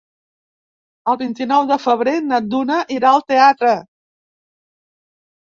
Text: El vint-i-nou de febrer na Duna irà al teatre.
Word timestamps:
El 1.11 1.19
vint-i-nou 1.21 1.67
de 1.71 1.77
febrer 1.83 2.15
na 2.31 2.41
Duna 2.55 2.79
irà 2.97 3.11
al 3.13 3.23
teatre. 3.35 3.77